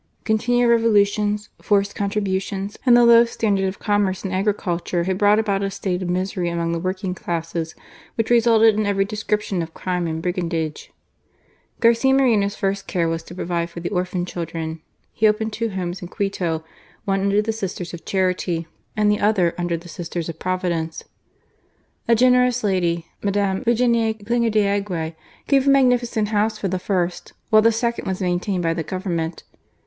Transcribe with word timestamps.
Continual 0.23 0.67
Revo 0.75 0.91
^ 0.91 1.19
Intibnsi 1.29 1.49
jfbrced 1.61 1.93
contributions, 1.93 2.75
and 2.87 2.97
the 2.97 3.05
low 3.05 3.23
standard 3.23 3.65
of 3.65 3.77
commerce 3.77 4.23
and 4.23 4.33
agricnltore 4.33 5.05
had 5.05 5.19
brought 5.19 5.37
about 5.37 5.61
a 5.61 5.69
state 5.69 6.01
of 6.01 6.09
misery 6.09 6.49
among 6.49 6.71
the 6.71 6.79
working 6.79 7.13
classes 7.13 7.75
which 8.15 8.31
resulted 8.31 8.73
in 8.73 8.87
every 8.87 9.05
description 9.05 9.61
of 9.61 9.75
crime 9.75 10.07
and 10.07 10.23
brigandage. 10.23 10.91
Garcia 11.81 12.15
Moreno's 12.15 12.55
first 12.55 12.87
care 12.87 13.07
was 13.07 13.21
to 13.21 13.35
provide 13.35 13.69
for 13.69 13.79
the 13.79 13.91
orphan 13.91 14.25
children. 14.25 14.81
He 15.13 15.27
opened 15.27 15.53
two 15.53 15.69
Homes 15.69 16.01
in 16.01 16.07
Quito, 16.07 16.63
one 17.05 17.21
under 17.21 17.39
the 17.39 17.53
Sisters 17.53 17.93
of 17.93 18.03
Charity, 18.03 18.65
and 18.97 19.11
the 19.11 19.19
other 19.19 19.53
under 19.55 19.77
the 19.77 19.87
Sisters 19.87 20.27
of 20.27 20.39
Providence. 20.39 21.03
A 22.07 22.15
generous 22.15 22.63
lady, 22.63 23.05
Mde. 23.21 23.63
Virginie 23.65 24.15
Klinger 24.15 24.49
d'Aguirre, 24.49 25.15
gave 25.47 25.67
a 25.67 25.69
magnificent 25.69 26.29
house 26.29 26.57
for 26.57 26.67
the 26.69 26.79
first; 26.79 27.33
while 27.51 27.61
the 27.61 27.71
second 27.71 28.07
was 28.07 28.19
maintained 28.19 28.63
by 28.63 28.73
the 28.73 28.81
Government. 28.81 29.43